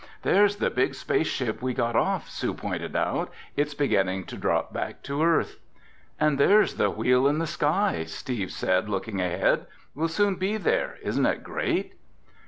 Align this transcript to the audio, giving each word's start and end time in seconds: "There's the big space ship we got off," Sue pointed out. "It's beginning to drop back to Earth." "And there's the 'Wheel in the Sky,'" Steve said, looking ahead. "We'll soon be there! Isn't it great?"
"There's 0.23 0.55
the 0.55 0.71
big 0.71 0.95
space 0.95 1.27
ship 1.27 1.61
we 1.61 1.75
got 1.75 1.95
off," 1.95 2.27
Sue 2.27 2.55
pointed 2.55 2.95
out. 2.95 3.29
"It's 3.55 3.75
beginning 3.75 4.23
to 4.23 4.35
drop 4.35 4.73
back 4.73 5.03
to 5.03 5.21
Earth." 5.23 5.59
"And 6.19 6.39
there's 6.39 6.73
the 6.77 6.89
'Wheel 6.89 7.27
in 7.27 7.37
the 7.37 7.45
Sky,'" 7.45 8.05
Steve 8.07 8.49
said, 8.51 8.89
looking 8.89 9.21
ahead. 9.21 9.67
"We'll 9.93 10.07
soon 10.07 10.37
be 10.37 10.57
there! 10.57 10.97
Isn't 11.03 11.27
it 11.27 11.43
great?" 11.43 11.93